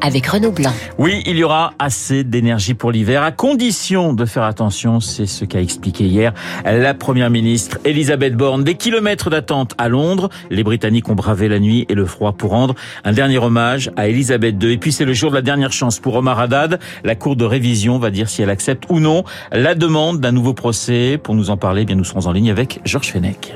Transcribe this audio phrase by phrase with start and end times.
[0.00, 0.72] avec Renaud Blanc.
[0.98, 5.44] Oui, il y aura assez d'énergie pour l'hiver, à condition de faire attention, c'est ce
[5.44, 6.32] qu'a expliqué hier
[6.64, 8.64] la Première ministre Elisabeth Borne.
[8.64, 12.50] Des kilomètres d'attente à Londres, les Britanniques ont bravé la nuit et le froid pour
[12.50, 12.74] rendre
[13.04, 14.72] un dernier hommage à Elisabeth II.
[14.72, 16.78] Et puis c'est le jour de la dernière chance pour Omar Haddad.
[17.04, 20.54] La Cour de révision va dire si elle accepte ou non la demande d'un nouveau
[20.54, 21.18] procès.
[21.22, 23.54] Pour nous en parler, eh bien nous serons en ligne avec Georges Fenech.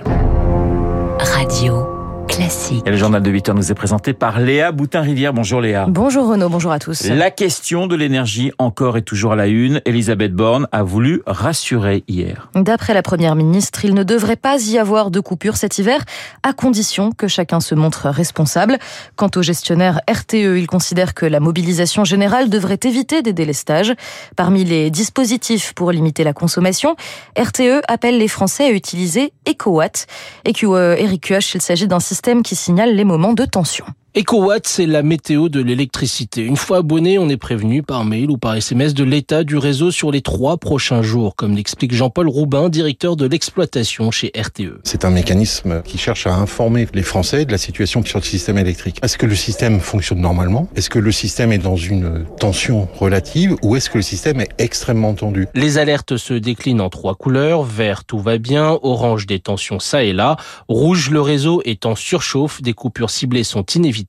[1.18, 1.99] Radio.
[2.40, 2.82] Classique.
[2.86, 5.34] Et le journal de 8 heures nous est présenté par Léa Boutin-Rivière.
[5.34, 5.84] Bonjour Léa.
[5.90, 7.04] Bonjour Renaud, bonjour à tous.
[7.04, 9.82] La question de l'énergie encore et toujours à la une.
[9.84, 12.48] Elisabeth Borne a voulu rassurer hier.
[12.54, 16.02] D'après la première ministre, il ne devrait pas y avoir de coupure cet hiver,
[16.42, 18.78] à condition que chacun se montre responsable.
[19.16, 23.92] Quant au gestionnaire RTE, il considère que la mobilisation générale devrait éviter des délestages.
[24.36, 26.96] Parmi les dispositifs pour limiter la consommation,
[27.38, 30.06] RTE appelle les Français à utiliser EcoWatt.
[30.46, 33.84] Et que Eric Huach, il s'agit d'un système qui signale les moments de tension.
[34.16, 36.42] EcoWatt, c'est la météo de l'électricité.
[36.42, 39.92] Une fois abonné, on est prévenu par mail ou par SMS de l'état du réseau
[39.92, 44.80] sur les trois prochains jours, comme l'explique Jean-Paul Roubin, directeur de l'exploitation chez RTE.
[44.82, 48.58] C'est un mécanisme qui cherche à informer les Français de la situation sur le système
[48.58, 48.98] électrique.
[49.00, 50.68] Est-ce que le système fonctionne normalement?
[50.74, 54.50] Est-ce que le système est dans une tension relative ou est-ce que le système est
[54.58, 55.46] extrêmement tendu?
[55.54, 57.62] Les alertes se déclinent en trois couleurs.
[57.62, 58.76] Vert, tout va bien.
[58.82, 60.36] Orange, des tensions ça et là.
[60.66, 62.60] Rouge, le réseau est en surchauffe.
[62.60, 63.99] Des coupures ciblées sont inévitables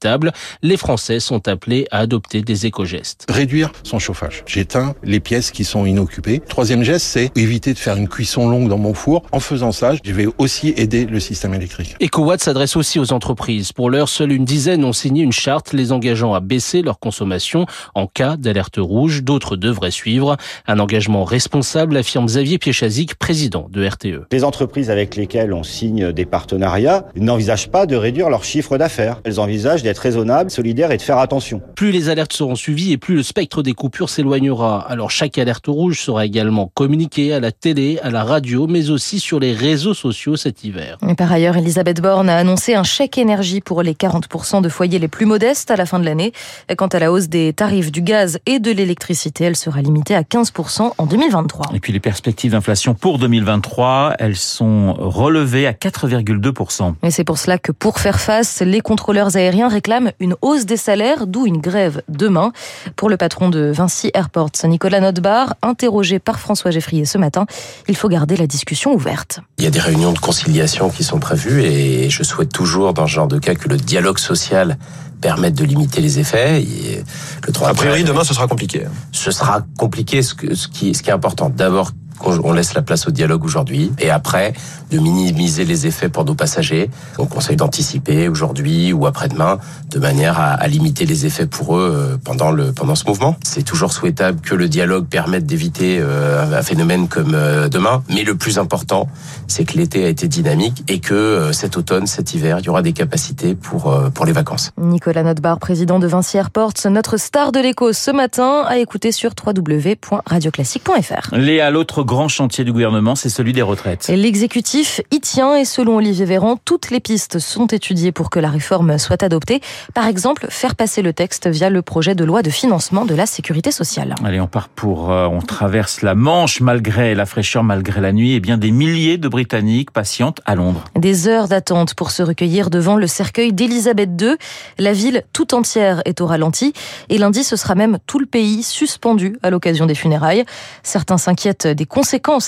[0.61, 3.25] les Français sont appelés à adopter des éco-gestes.
[3.29, 4.43] Réduire son chauffage.
[4.45, 6.41] J'éteins les pièces qui sont inoccupées.
[6.47, 9.23] Troisième geste, c'est éviter de faire une cuisson longue dans mon four.
[9.31, 11.95] En faisant ça, je vais aussi aider le système électrique.
[12.01, 13.71] EcoWatt s'adresse aussi aux entreprises.
[13.71, 17.65] Pour l'heure, seule une dizaine ont signé une charte les engageant à baisser leur consommation
[17.95, 19.23] en cas d'alerte rouge.
[19.23, 20.37] D'autres devraient suivre.
[20.67, 24.27] Un engagement responsable, affirme Xavier Piechazic, président de RTE.
[24.31, 29.21] Les entreprises avec lesquelles on signe des partenariats n'envisagent pas de réduire leur chiffre d'affaires.
[29.23, 31.61] Elles envisagent d'être raisonnable, solidaire et de faire attention.
[31.75, 34.79] Plus les alertes seront suivies et plus le spectre des coupures s'éloignera.
[34.89, 39.19] Alors chaque alerte rouge sera également communiquée à la télé, à la radio, mais aussi
[39.19, 40.97] sur les réseaux sociaux cet hiver.
[41.07, 44.99] Et par ailleurs, Elisabeth Borne a annoncé un chèque énergie pour les 40% de foyers
[44.99, 46.31] les plus modestes à la fin de l'année.
[46.77, 50.21] Quant à la hausse des tarifs du gaz et de l'électricité, elle sera limitée à
[50.21, 51.67] 15% en 2023.
[51.73, 56.93] Et puis les perspectives d'inflation pour 2023, elles sont relevées à 4,2%.
[57.03, 60.77] Et c'est pour cela que pour faire face, les contrôleurs aériens réclame une hausse des
[60.77, 62.51] salaires, d'où une grève demain.
[62.95, 67.45] Pour le patron de Vinci Airports, Nicolas Notbar, interrogé par François Geffrier ce matin,
[67.87, 69.39] il faut garder la discussion ouverte.
[69.57, 73.07] Il y a des réunions de conciliation qui sont prévues et je souhaite toujours, dans
[73.07, 74.77] ce genre de cas, que le dialogue social
[75.21, 76.61] permette de limiter les effets.
[76.61, 77.03] Et
[77.45, 78.85] le 3 a priori, demain, ce sera compliqué.
[79.11, 80.21] Ce sera compliqué.
[80.21, 81.91] Ce, ce, qui, ce qui est important, d'abord,
[82.27, 84.53] on laisse la place au dialogue aujourd'hui et après
[84.91, 86.89] de minimiser les effets pour nos passagers.
[87.17, 89.59] On conseille d'anticiper aujourd'hui ou après-demain
[89.89, 93.35] de manière à, à, limiter les effets pour eux euh, pendant le pendant ce mouvement.
[93.43, 98.23] C'est toujours souhaitable que le dialogue permette d'éviter euh, un phénomène comme euh, demain, mais
[98.23, 99.07] le plus important,
[99.47, 102.81] c'est que l'été a été dynamique et que cet automne, cet hiver, il y aura
[102.81, 104.71] des capacités pour pour les vacances.
[104.77, 109.31] Nicolas Notbar, président de Vinci Airports, notre star de l'écho ce matin, a écouté sur
[109.45, 111.35] www.radioclassique.fr.
[111.35, 114.09] Léa, l'autre grand chantier du gouvernement, c'est celui des retraites.
[114.13, 118.49] L'exécutif y tient et selon Olivier Véran, toutes les pistes sont étudiées pour que la
[118.49, 119.61] réforme soit adoptée.
[119.93, 123.25] Par exemple, faire passer le texte via le projet de loi de financement de la
[123.25, 124.15] sécurité sociale.
[124.25, 128.33] Allez, on part pour, euh, on traverse la Manche malgré la fraîcheur, malgré la nuit,
[128.33, 130.83] et bien des milliers de Britanniques patientent à Londres.
[130.97, 134.35] Des heures d'attente pour se recueillir devant le cercueil d'Elisabeth II.
[134.77, 136.73] La ville tout entière est au ralenti
[137.07, 140.43] et lundi, ce sera même tout le pays suspendu à l'occasion des funérailles.
[140.83, 142.00] Certains s'inquiètent des conséquences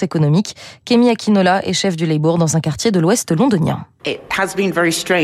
[0.04, 0.56] économiques.
[0.86, 3.86] Kemi Akinola est chef du Labour dans un quartier de l'ouest londonien.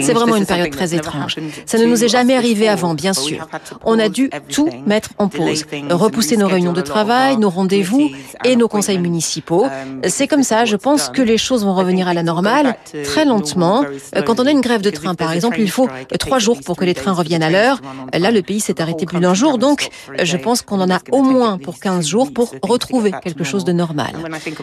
[0.03, 1.35] C'est vraiment une période très étrange.
[1.66, 3.47] Ça ne nous est jamais arrivé avant, bien sûr.
[3.84, 8.11] On a dû tout mettre en pause, repousser nos réunions de travail, nos rendez-vous
[8.46, 9.67] et nos conseils municipaux.
[10.08, 13.85] C'est comme ça, je pense que les choses vont revenir à la normale, très lentement.
[14.26, 15.90] Quand on a une grève de train, par exemple, il faut
[16.20, 17.81] trois jours pour que les trains reviennent à l'heure.
[18.14, 19.90] Là, le pays s'est arrêté plus d'un jour, donc
[20.22, 23.73] je pense qu'on en a au moins pour 15 jours pour retrouver quelque chose de
[23.73, 24.14] normal.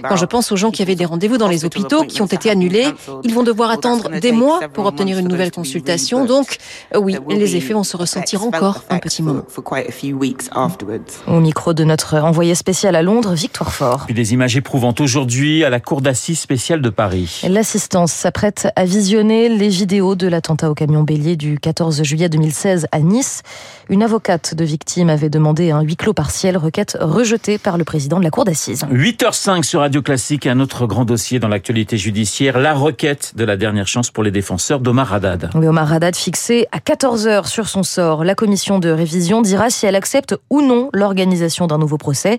[0.08, 2.50] Quand je pense aux gens qui avaient des rendez-vous dans les hôpitaux, qui ont été
[2.50, 2.88] annulés,
[3.24, 6.58] ils vont devoir attendre des mois pour obtenir une nouvelle consultation, donc
[6.94, 9.42] euh, oui, les effets vont se ressentir encore un petit moment.
[11.26, 14.04] Au micro de notre envoyé spécial à Londres, Victoire Fort.
[14.06, 17.42] Puis des images éprouvantes aujourd'hui à la Cour d'assises spéciale de Paris.
[17.48, 22.86] L'assistance s'apprête à visionner les vidéos de l'attentat au camion bélier du 14 juillet 2016
[22.92, 23.42] à Nice.
[23.88, 28.18] Une avocate de victime avait demandé un huis clos partiel, requête rejetée par le président
[28.18, 28.84] de la Cour d'assises.
[28.90, 33.56] 8h05 sur Radio Classique, un autre grand dossier dans l'actualité judiciaire, la requête de la
[33.56, 35.48] dernière chance pour les défenseurs d'Omar Haddad.
[35.54, 38.24] Oui, Omar Haddad fixé à 14h sur son sort.
[38.24, 42.36] La commission de révision dira si elle accepte ou non l'organisation d'un nouveau procès.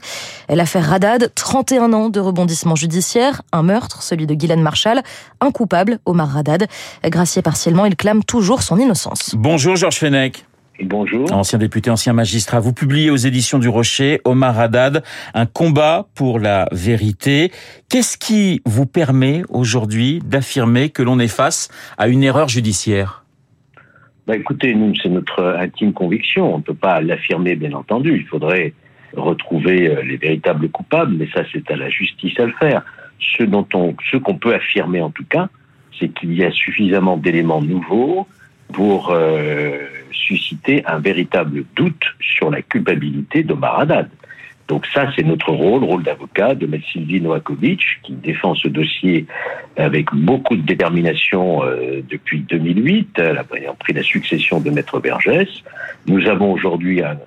[0.49, 5.01] L'affaire Haddad, 31 ans de rebondissement judiciaire, un meurtre, celui de Guylaine Marshall,
[5.41, 6.67] un coupable, Omar Haddad.
[7.03, 9.33] Gracié partiellement, il clame toujours son innocence.
[9.35, 10.45] Bonjour Georges Fenech.
[10.81, 11.33] Bonjour.
[11.33, 15.03] Ancien député, ancien magistrat, vous publiez aux éditions du Rocher, Omar Haddad,
[15.33, 17.51] un combat pour la vérité.
[17.89, 23.23] Qu'est-ce qui vous permet aujourd'hui d'affirmer que l'on est face à une erreur judiciaire?
[24.27, 26.53] Bah écoutez, nous, c'est notre intime conviction.
[26.53, 28.15] On ne peut pas l'affirmer, bien entendu.
[28.15, 28.73] Il faudrait
[29.15, 32.83] retrouver euh, les véritables coupables, mais ça, c'est à la justice à le faire.
[33.19, 35.49] Ce dont on, ce qu'on peut affirmer, en tout cas,
[35.99, 38.27] c'est qu'il y a suffisamment d'éléments nouveaux
[38.73, 39.79] pour euh,
[40.11, 44.09] susciter un véritable doute sur la culpabilité d'Omar Haddad.
[44.67, 46.81] Donc ça, c'est notre rôle, rôle d'avocat de M.
[46.91, 49.25] Sylvie Novakovic, qui défend ce dossier
[49.77, 53.17] avec beaucoup de détermination euh, depuis 2008.
[53.17, 55.47] Elle a pris la succession de Maître Bergès.
[56.05, 57.17] Nous avons aujourd'hui un,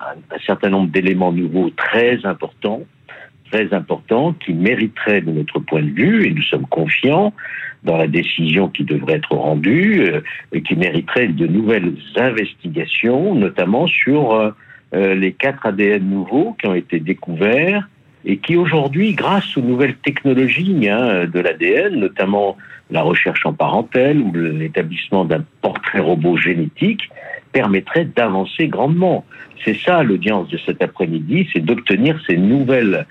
[0.46, 2.82] certain nombre d'éléments nouveaux très importants,
[3.50, 7.32] très importants, qui mériteraient de notre point de vue, et nous sommes confiants,
[7.84, 10.20] dans la décision qui devrait être rendue euh,
[10.52, 14.50] et qui mériterait de nouvelles investigations, notamment sur euh,
[14.94, 17.88] euh, les quatre ADN nouveaux qui ont été découverts
[18.24, 22.58] et qui aujourd'hui, grâce aux nouvelles technologies hein, de l'ADN, notamment
[22.90, 27.08] la recherche en parentèle ou l'établissement d'un portrait robot génétique,
[27.52, 29.24] permettrait d'avancer grandement.
[29.64, 33.06] C'est ça l'audience de cet après-midi, c'est d'obtenir ces nouvelles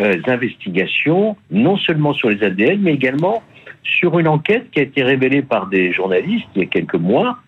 [0.00, 3.42] euh, investigations, non seulement sur les ADN, mais également
[3.82, 7.38] sur une enquête qui a été révélée par des journalistes il y a quelques mois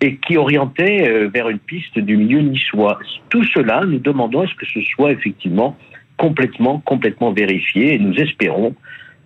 [0.00, 2.98] et qui orientait euh, vers une piste du milieu niçois.
[3.28, 5.76] Tout cela, nous demandons à ce que ce soit effectivement
[6.16, 8.74] complètement, complètement vérifié et nous espérons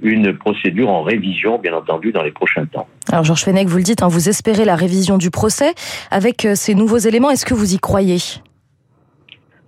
[0.01, 2.87] une procédure en révision, bien entendu, dans les prochains temps.
[3.11, 5.75] Alors, Georges Fenech, vous le dites, hein, vous espérez la révision du procès.
[6.11, 8.19] Avec euh, ces nouveaux éléments, est-ce que vous y croyez?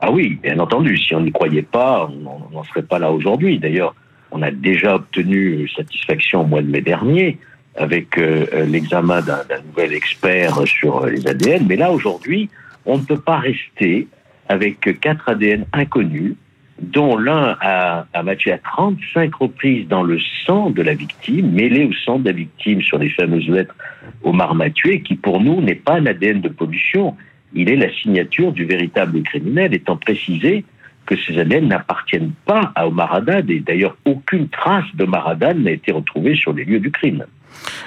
[0.01, 0.97] Ah oui, bien entendu.
[0.97, 3.59] Si on n'y croyait pas, on n'en serait pas là aujourd'hui.
[3.59, 3.95] D'ailleurs,
[4.31, 7.39] on a déjà obtenu satisfaction au mois de mai dernier
[7.77, 11.67] avec euh, l'examen d'un nouvel expert sur les ADN.
[11.69, 12.49] Mais là, aujourd'hui,
[12.87, 14.09] on ne peut pas rester
[14.49, 16.35] avec quatre ADN inconnus,
[16.81, 21.85] dont l'un a, a matché à 35 reprises dans le sang de la victime, mêlé
[21.85, 23.77] au sang de la victime sur les fameuses lettres
[24.23, 27.17] Omar Mathieu, qui pour nous n'est pas un ADN de pollution,
[27.55, 30.65] il est la signature du véritable criminel, étant précisé
[31.07, 35.73] que ces ADN n'appartiennent pas à Omar Haddad et d'ailleurs aucune trace d'Omar Haddad n'a
[35.73, 37.25] été retrouvée sur les lieux du crime.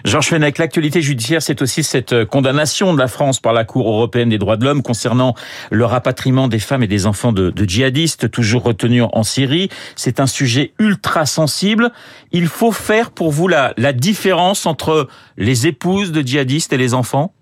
[0.04, 3.88] Georges Fenech, l'actualité judiciaire, c'est aussi cette euh, condamnation de la France par la Cour
[3.88, 5.36] européenne des droits de l'homme concernant
[5.72, 9.70] le rapatriement des femmes et des enfants de, djihadistes toujours retenus en Syrie.
[9.96, 11.92] C'est un sujet ultra sensible.
[12.32, 15.08] Il faut faire pour vous la différence entre
[15.38, 17.34] les épouses de djihadistes et les enfants?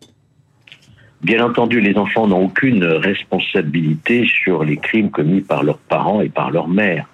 [1.23, 6.29] Bien entendu, les enfants n'ont aucune responsabilité sur les crimes commis par leurs parents et
[6.29, 7.07] par leur mère.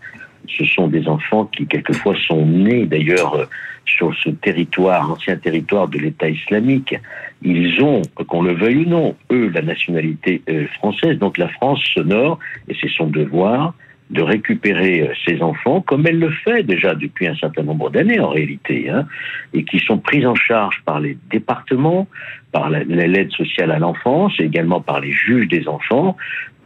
[0.48, 3.50] Ce sont des enfants qui, quelquefois, sont nés d'ailleurs
[3.86, 6.95] sur ce territoire, ancien territoire de l'État islamique.
[7.42, 10.42] Ils ont, qu'on le veuille ou non, eux, la nationalité
[10.77, 11.19] française.
[11.19, 12.39] Donc la France s'honore,
[12.69, 13.73] et c'est son devoir,
[14.09, 18.30] de récupérer ces enfants, comme elle le fait déjà depuis un certain nombre d'années en
[18.30, 19.06] réalité, hein,
[19.54, 22.07] et qui sont pris en charge par les départements,
[22.52, 26.16] par l'aide sociale à l'enfance, et également par les juges des enfants,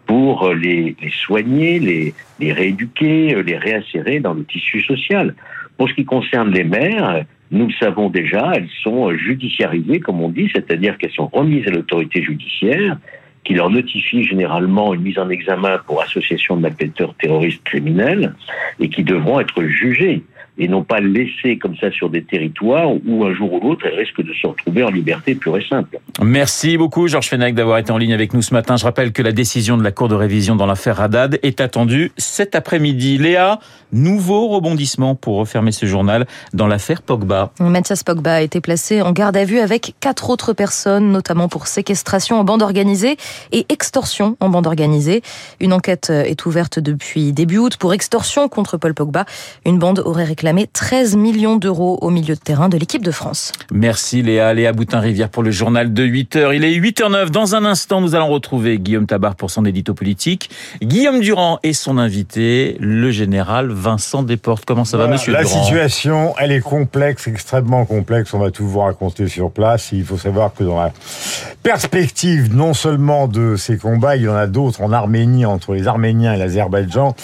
[0.05, 5.33] pour les, les soigner, les, les rééduquer, les réinsérer dans le tissu social.
[5.77, 10.29] Pour ce qui concerne les mères, nous le savons déjà, elles sont judiciarisées, comme on
[10.29, 12.97] dit, c'est-à-dire qu'elles sont remises à l'autorité judiciaire,
[13.43, 18.35] qui leur notifie généralement une mise en examen pour association de malfaiteurs terroristes criminels
[18.79, 20.23] et qui devront être jugées
[20.57, 23.97] et non pas laissées comme ça sur des territoires où un jour ou l'autre elles
[23.97, 25.99] risquent de se retrouver en liberté pure et simple.
[26.21, 28.75] Merci beaucoup Georges Fenech d'avoir été en ligne avec nous ce matin.
[28.75, 32.11] Je rappelle que la décision de la Cour de révision dans l'affaire Haddad est attendue
[32.17, 33.17] cet après-midi.
[33.17, 33.59] Léa,
[33.93, 37.51] nouveau rebondissement pour refermer ce journal dans l'affaire Pogba.
[37.59, 41.67] Mathias Pogba a été placé en garde à vue avec quatre autres personnes, notamment pour
[41.67, 43.17] séquestration en bande organisée
[43.51, 45.21] et extorsion en bande organisée.
[45.59, 49.25] Une enquête est ouverte depuis début août pour extorsion contre Paul Pogba.
[49.65, 53.11] Une bande aurait réclamé réclamé 13 millions d'euros au milieu de terrain de l'équipe de
[53.11, 53.51] France.
[53.71, 54.55] Merci Léa.
[54.55, 57.29] Léa Boutin-Rivière pour le journal de 8 h Il est 8h09.
[57.29, 60.49] Dans un instant, nous allons retrouver Guillaume Tabar pour son édito politique.
[60.81, 64.65] Guillaume Durand et son invité, le général Vincent Desportes.
[64.65, 65.63] Comment ça va, monsieur La Durand?
[65.63, 68.33] situation, elle est complexe, extrêmement complexe.
[68.33, 69.91] On va tout vous raconter sur place.
[69.91, 70.91] Il faut savoir que dans la
[71.61, 75.87] perspective non seulement de ces combats, il y en a d'autres en Arménie, entre les
[75.87, 77.15] Arméniens et l'Azerbaïdjan.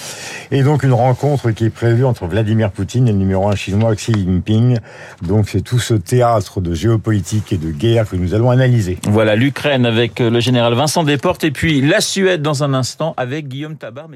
[0.51, 4.79] Et donc une rencontre qui est prévue entre Vladimir Poutine numéro un chinois Xi Jinping.
[5.21, 8.97] Donc c'est tout ce théâtre de géopolitique et de guerre que nous allons analyser.
[9.03, 13.47] Voilà l'Ukraine avec le général Vincent Desportes et puis la Suède dans un instant avec
[13.47, 14.07] Guillaume Tabar.